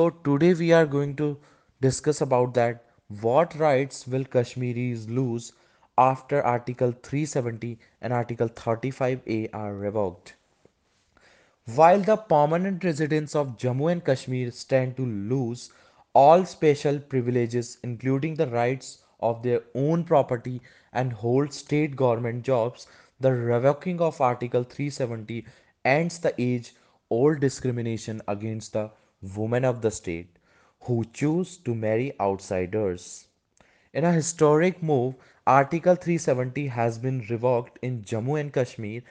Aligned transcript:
So 0.00 0.10
today 0.22 0.54
we 0.54 0.72
are 0.72 0.86
going 0.86 1.16
to 1.16 1.36
discuss 1.80 2.20
about 2.20 2.54
that 2.54 2.84
what 3.20 3.52
rights 3.58 4.06
will 4.06 4.22
Kashmiris 4.24 5.08
lose 5.08 5.54
after 5.98 6.40
Article 6.40 6.92
370 7.02 7.76
and 8.00 8.12
Article 8.12 8.48
35A 8.48 9.48
are 9.52 9.74
revoked. 9.74 10.34
While 11.74 11.98
the 11.98 12.14
permanent 12.14 12.84
residents 12.84 13.34
of 13.34 13.56
Jammu 13.58 13.90
and 13.90 14.04
Kashmir 14.04 14.52
stand 14.52 14.96
to 14.98 15.04
lose 15.04 15.72
all 16.14 16.44
special 16.44 17.00
privileges 17.00 17.78
including 17.82 18.36
the 18.36 18.46
rights 18.46 18.98
of 19.18 19.42
their 19.42 19.62
own 19.74 20.04
property 20.04 20.60
and 20.92 21.12
hold 21.12 21.52
state 21.52 21.96
government 21.96 22.44
jobs, 22.44 22.86
the 23.18 23.32
revoking 23.32 24.00
of 24.00 24.20
Article 24.20 24.62
370 24.62 25.44
ends 25.84 26.20
the 26.20 26.32
age-old 26.40 27.40
discrimination 27.40 28.22
against 28.28 28.74
the 28.74 28.88
women 29.36 29.64
of 29.64 29.76
the 29.82 29.90
state 29.92 30.36
who 30.88 31.02
choose 31.18 31.56
to 31.64 31.74
marry 31.74 32.08
out 32.24 32.34
موٗوکل 34.88 35.96
has 36.76 36.98
been 37.02 37.30
in 37.86 37.98
Jammu 38.10 38.50
Kashmir 38.58 39.02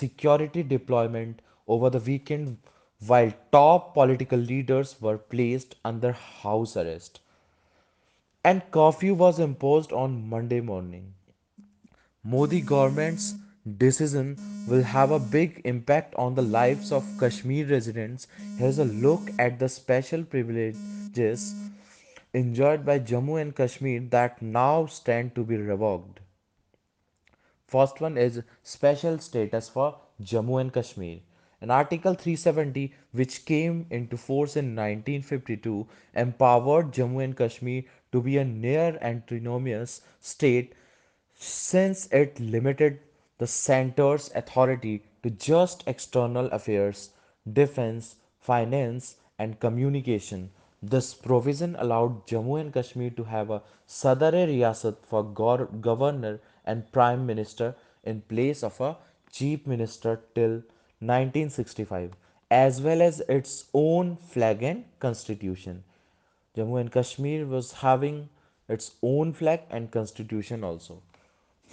security 0.00 0.62
deployment 0.74 1.40
while 3.08 3.30
top 3.52 3.94
political 3.94 4.44
leader 4.48 6.10
has 6.44 6.76
arrest 6.82 7.18
and 8.46 8.60
curfew 8.78 9.16
was 9.20 9.40
impose 9.46 9.92
on 10.02 10.20
Monday 10.30 10.60
morning 10.70 11.10
Modi 12.34 12.60
government 12.70 13.18
decision 13.76 14.36
will 14.66 14.82
have 14.82 15.10
a 15.10 15.18
big 15.18 15.60
impact 15.64 16.14
on 16.14 16.34
the 16.34 16.42
lives 16.42 16.92
of 16.92 17.06
Kashmir 17.18 17.66
residents. 17.66 18.28
Here's 18.56 18.78
a 18.78 18.84
look 18.84 19.30
at 19.38 19.58
the 19.58 19.68
special 19.68 20.22
privileges 20.22 21.54
enjoyed 22.32 22.84
by 22.84 23.00
Jammu 23.00 23.40
and 23.40 23.54
Kashmir 23.54 24.00
that 24.10 24.40
now 24.40 24.86
stand 24.86 25.34
to 25.34 25.42
be 25.42 25.56
revoked. 25.56 26.20
First 27.66 28.00
one 28.00 28.16
is 28.16 28.42
special 28.62 29.18
status 29.18 29.68
for 29.68 29.96
Jammu 30.22 30.60
and 30.60 30.72
Kashmir. 30.72 31.18
An 31.60 31.72
Article 31.72 32.14
370, 32.14 32.92
which 33.12 33.44
came 33.44 33.86
into 33.90 34.16
force 34.16 34.56
in 34.56 34.76
1952, 34.76 35.86
empowered 36.14 36.92
Jammu 36.92 37.24
and 37.24 37.36
Kashmir 37.36 37.82
to 38.12 38.22
be 38.22 38.36
a 38.38 38.44
near 38.44 38.96
autonomous 39.02 40.02
state 40.40 40.74
since 41.40 42.06
it 42.10 42.38
limited 42.40 42.96
the 43.40 43.44
centre's 43.48 44.28
authority 44.36 44.96
to 45.22 45.28
just 45.46 45.82
external 45.88 46.46
affairs 46.52 47.08
defence 47.54 48.04
finance 48.46 49.12
and 49.38 49.54
communication 49.60 50.44
this 50.94 51.12
provision 51.22 51.76
allowed 51.84 52.16
Jammu 52.30 52.56
and 52.58 52.72
Kashmir 52.74 53.14
to 53.16 53.26
have 53.32 53.52
ادرے 54.10 54.44
رِیاسَت 54.46 55.06
for 55.10 55.22
governor 55.38 56.34
and 56.64 56.82
premier 56.92 57.62
in 58.02 58.18
place 58.28 58.64
of 58.64 58.80
after 58.82 60.14
till 60.34 60.58
nineteen 61.12 61.48
sixty 61.56 61.84
five 61.88 62.08
as 62.54 62.80
well 62.84 63.00
as 63.02 63.22
its 63.28 63.62
own 63.74 64.14
flag 64.32 64.62
and 64.64 64.82
constitution 65.02 65.78
Jammu 66.56 66.78
and 66.78 66.92
Kashmir 67.00 67.44
was 67.52 67.72
having 67.84 68.22
its 68.72 68.90
own 69.02 69.32
flag 69.38 69.72
and 69.72 69.90
constitution 69.92 70.64
also 70.64 70.98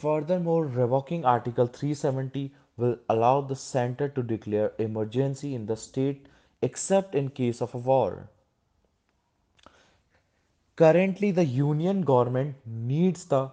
further 0.01 0.39
morning 0.45 1.25
article 1.31 1.65
three 1.73 1.93
seventy 1.95 2.47
will 2.81 2.93
all 3.13 3.23
the 3.49 3.53
centre 3.59 4.07
to 4.15 4.23
declare 4.31 4.67
emergency 4.83 5.55
that 5.95 6.27
except 6.65 7.15
in 7.15 7.27
case 7.37 7.61
of 7.61 7.75
a 7.75 7.79
war 7.85 8.11
کَر 10.81 10.95
the 11.35 11.43
union 11.57 12.02
government 12.07 12.67
need 12.89 13.17
the 13.31 13.47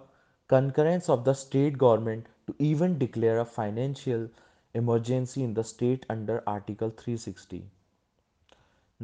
concurrence 0.51 1.09
of 1.13 1.19
the 1.25 1.33
state 1.43 1.81
government 1.81 2.23
to 2.45 2.53
even 2.65 2.93
declare 3.01 3.37
a 3.39 3.43
financial 3.55 4.25
emergency 4.75 5.43
in 5.43 5.55
that 5.55 6.05
under 6.11 6.37
article 6.55 6.89
thirty 7.03 7.15
sixty 7.27 7.61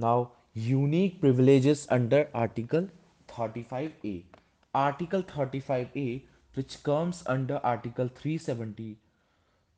now 0.06 0.24
unique 0.68 1.20
privileges 1.22 1.88
under 1.98 2.24
article 2.44 2.86
thirty 3.34 3.64
five 3.70 4.18
article 4.84 5.22
ت 5.30 5.32
which 6.60 6.82
comes 6.84 7.22
under 7.34 7.58
Article 7.64 8.10
370, 8.14 8.98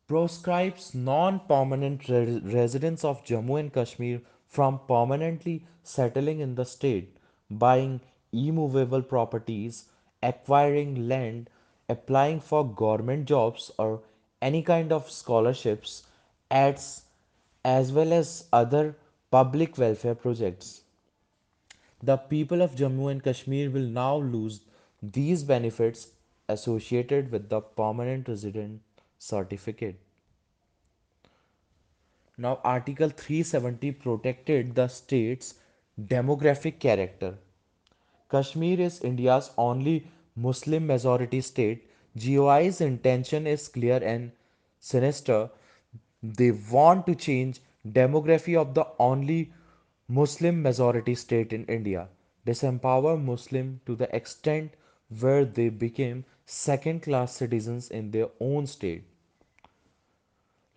proscribes 0.07 0.95
non-permanent 0.95 2.09
residents 2.09 3.03
of 3.03 3.23
Jammu 3.23 3.59
and 3.59 3.71
Kashmir 3.71 4.19
from 4.47 4.79
permanently 4.87 5.63
settling 5.83 6.39
in 6.39 6.55
the 6.55 6.65
state, 6.65 7.19
buying 7.51 8.01
immovable 8.33 9.03
properties, 9.03 9.85
acquiring 10.23 11.07
land, 11.07 11.51
applying 11.87 12.41
for 12.41 12.67
government 12.67 13.27
jobs 13.27 13.69
or 13.77 14.01
any 14.41 14.63
kind 14.63 14.91
of 14.91 15.11
scholarships, 15.17 16.01
ads, 16.49 17.03
as 17.63 17.91
well 17.91 18.11
as 18.11 18.45
other 18.51 18.95
public 19.29 19.77
welfare 19.77 20.15
projects. 20.15 20.81
The 22.01 22.17
people 22.17 22.63
of 22.63 22.75
Jammu 22.75 23.11
and 23.11 23.23
Kashmir 23.23 23.69
will 23.69 23.91
now 23.91 24.15
lose 24.15 24.61
these 25.03 25.43
benefits 25.43 26.07
associated 26.51 27.31
with 27.33 27.43
the 27.51 27.67
permanent 27.79 28.29
resident 28.29 29.01
certificate 29.27 29.99
now 32.45 32.55
article 32.73 33.09
three 33.21 33.37
seventy 33.49 33.91
protect 34.03 34.49
the 34.77 34.85
state 34.97 35.43
demographic 36.09 36.79
character 36.85 37.31
Kashmir 38.33 38.79
is 38.85 38.95
India's 39.05 39.49
own 39.61 39.79
Muslim 40.47 40.83
majority 40.93 41.41
state 41.49 41.77
G 42.21 42.37
I's 42.57 42.81
intention 42.87 43.43
is 43.53 43.67
clear 43.75 44.01
and 44.09 44.29
سٹ 45.17 45.27
intent 46.71 46.99
to 47.05 47.17
change 47.23 47.55
demography 47.95 48.55
of 48.61 48.67
the 48.75 48.81
only 49.09 49.43
Muslim 50.19 50.55
majority 50.65 51.15
state 51.23 51.53
in 51.55 51.63
India 51.71 52.05
disempower 52.67 53.15
Muslim 53.29 53.67
to 53.83 53.95
the 53.99 54.03
extent 54.19 54.69
where 55.23 55.41
they 55.57 55.67
become 55.79 56.17
second 56.45 57.03
class 57.03 57.33
citizens 57.33 57.89
in 57.89 58.11
their 58.11 58.27
own 58.39 58.67
state. 58.67 59.03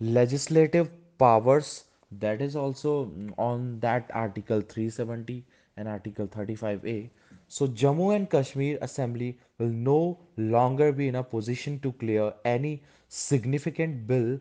Legislative 0.01 0.89
powers, 1.19 1.85
that 2.21 2.41
is 2.41 2.57
also 2.57 3.11
on 3.39 3.81
that 3.81 4.11
Article 4.13 4.61
370 4.61 5.45
and 5.77 5.89
Article 5.89 6.27
35A. 6.27 7.11
So 7.49 7.69
Jammu 7.69 8.17
and 8.17 8.29
Kashmir 8.29 8.79
Assembly 8.81 9.39
will 9.59 9.69
no 9.69 10.19
longer 10.37 10.93
be 10.93 11.09
in 11.09 11.17
a 11.17 11.23
position 11.23 11.79
to 11.81 11.93
clear 11.93 12.33
any 12.45 12.83
significant 13.09 14.07
bill 14.07 14.41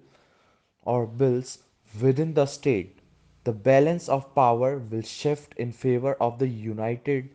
or 0.83 1.05
bills 1.05 1.59
within 2.01 2.33
the 2.33 2.45
state. 2.45 2.99
The 3.43 3.51
balance 3.51 4.09
of 4.09 4.33
power 4.33 4.79
will 4.79 5.01
shift 5.01 5.53
in 5.57 5.73
favor 5.73 6.13
of 6.21 6.39
the 6.39 6.47
united 6.47 7.29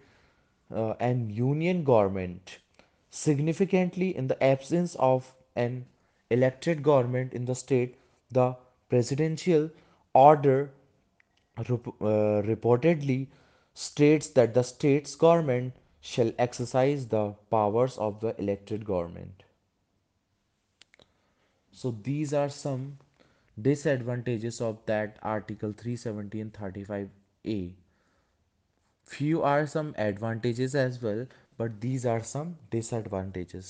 uh, 0.70 0.94
and 1.00 1.30
union 1.30 1.84
government 1.84 2.56
significantly 3.24 4.12
eased 4.46 6.80
government 6.86 7.34
in 7.34 7.44
دَٹیٹ 7.48 7.88
deal 8.34 9.64
order 10.22 10.58
reportedly 12.48 13.20
government 15.22 15.66
shall 16.12 16.30
exercise 16.44 16.98
the 17.12 17.14
power 17.50 17.86
government 18.88 19.36
so 21.80 21.88
these 22.06 22.30
are 22.44 22.66
advantages 23.88 24.62
thirty 24.86 26.84
five 26.88 27.06
A 27.50 27.60
for 29.16 29.34
advantages 29.96 30.74
as 30.76 30.92
well 31.04 31.22
but 31.60 31.70
these 31.82 32.06
are 32.06 32.18
disadvantages 32.92 33.66